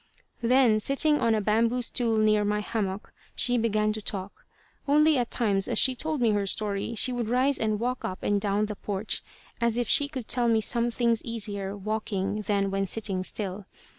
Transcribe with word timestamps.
Then, 0.41 0.79
sitting 0.79 1.21
on 1.21 1.35
a 1.35 1.41
bamboo 1.41 1.83
stool 1.83 2.17
near 2.17 2.43
my 2.43 2.59
hammock, 2.59 3.13
she 3.35 3.55
began 3.55 3.93
to 3.93 4.01
talk. 4.01 4.47
Only, 4.87 5.15
at 5.19 5.29
times, 5.29 5.67
as 5.67 5.77
she 5.77 5.93
told 5.93 6.21
me 6.21 6.31
her 6.31 6.47
story, 6.47 6.95
she 6.95 7.13
would 7.13 7.29
rise 7.29 7.59
and 7.59 7.79
walk 7.79 8.03
up 8.03 8.23
and 8.23 8.41
down 8.41 8.65
the 8.65 8.75
porch, 8.75 9.21
as 9.61 9.77
if 9.77 9.87
she 9.87 10.07
could 10.07 10.27
tell 10.27 10.59
some 10.59 10.89
things 10.89 11.23
easier 11.23 11.77
walking 11.77 12.41
than 12.41 12.71
when 12.71 12.87
sitting 12.87 13.23
still. 13.23 13.67